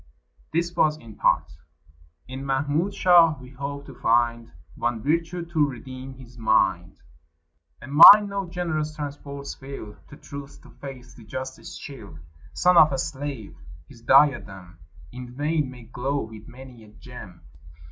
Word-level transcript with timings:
[This 0.51 0.75
was 0.75 0.97
in 0.97 1.15
part.] 1.15 1.51
"In 2.27 2.43
Mahmud 2.43 2.91
shall 2.91 3.37
we 3.39 3.51
hope 3.51 3.85
to 3.85 3.93
find 3.93 4.51
One 4.75 5.03
virtue 5.03 5.45
to 5.45 5.69
redeem 5.69 6.15
his 6.15 6.39
mind? 6.39 6.97
A 7.83 7.87
mind 7.87 8.27
no 8.29 8.47
generous 8.49 8.95
transports 8.95 9.53
fill, 9.53 9.95
To 10.07 10.17
truth, 10.17 10.59
to 10.63 10.71
faith, 10.71 11.13
to 11.17 11.23
justice 11.23 11.77
chill. 11.77 12.17
"Son 12.51 12.77
of 12.77 12.91
a 12.91 12.97
slave. 12.97 13.55
His 13.87 14.01
diadem 14.01 14.79
In 15.11 15.35
vain 15.35 15.69
may 15.69 15.83
glow 15.83 16.21
with 16.21 16.47
many 16.47 16.83
a 16.83 16.87
gem. 16.91 17.41